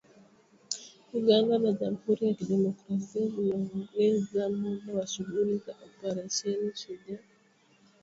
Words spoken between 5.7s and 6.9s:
Operesheni